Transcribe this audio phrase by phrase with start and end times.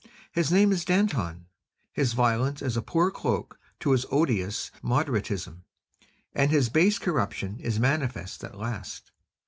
[0.31, 1.45] His name is Danton;
[1.93, 5.61] his violence is a poor cloak to his odious moderatism,
[6.33, 9.11] and his base corruption is manifest at last.